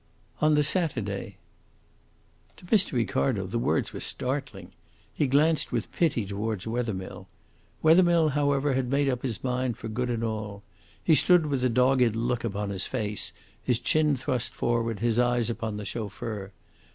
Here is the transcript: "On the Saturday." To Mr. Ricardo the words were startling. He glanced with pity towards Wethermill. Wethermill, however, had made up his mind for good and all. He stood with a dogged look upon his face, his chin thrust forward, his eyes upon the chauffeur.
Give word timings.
"On 0.41 0.55
the 0.55 0.63
Saturday." 0.63 1.37
To 2.57 2.65
Mr. 2.65 2.93
Ricardo 2.93 3.45
the 3.45 3.59
words 3.59 3.93
were 3.93 3.99
startling. 3.99 4.71
He 5.13 5.27
glanced 5.27 5.71
with 5.71 5.91
pity 5.91 6.25
towards 6.25 6.65
Wethermill. 6.65 7.27
Wethermill, 7.83 8.29
however, 8.29 8.73
had 8.73 8.89
made 8.89 9.07
up 9.07 9.21
his 9.21 9.43
mind 9.43 9.77
for 9.77 9.89
good 9.89 10.09
and 10.09 10.23
all. 10.23 10.63
He 11.03 11.13
stood 11.13 11.45
with 11.45 11.63
a 11.63 11.69
dogged 11.69 12.15
look 12.15 12.43
upon 12.43 12.71
his 12.71 12.87
face, 12.87 13.31
his 13.61 13.79
chin 13.79 14.15
thrust 14.15 14.55
forward, 14.55 15.01
his 15.01 15.19
eyes 15.19 15.51
upon 15.51 15.77
the 15.77 15.85
chauffeur. 15.85 16.51